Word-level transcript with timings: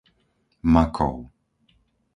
Makov 0.73 1.15